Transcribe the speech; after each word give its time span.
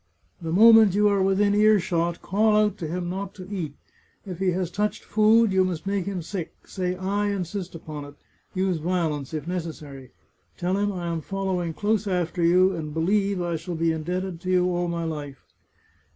The 0.41 0.51
moment 0.51 0.95
you 0.95 1.07
are 1.09 1.21
within 1.21 1.53
earshot, 1.53 2.23
call 2.23 2.55
out 2.55 2.79
to 2.79 2.87
him 2.87 3.07
not 3.07 3.35
to 3.35 3.47
eat. 3.47 3.75
If 4.25 4.39
he 4.39 4.49
has 4.49 4.71
touched 4.71 5.03
food, 5.03 5.51
you 5.53 5.63
must 5.63 5.85
make 5.85 6.05
him 6.07 6.23
sick; 6.23 6.55
say 6.65 6.95
I 6.95 7.27
insist 7.27 7.75
upon 7.75 8.05
it— 8.05 8.15
use 8.61 8.77
violence 8.77 9.31
if 9.31 9.47
necessary. 9.47 10.09
Tell 10.57 10.75
him 10.75 10.91
I 10.91 11.05
am 11.05 11.21
following 11.21 11.75
close 11.75 12.07
after 12.07 12.43
you, 12.43 12.75
and 12.75 12.95
believe 12.95 13.43
I 13.43 13.57
shall 13.57 13.75
be 13.75 13.91
indebted 13.91 14.41
to 14.41 14.49
you 14.49 14.71
all 14.71 14.87
my 14.87 15.03
life 15.03 15.45